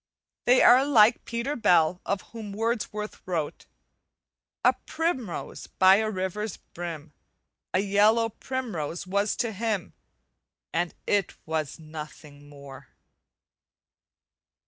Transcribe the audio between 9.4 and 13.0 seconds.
him, And it was nothing more."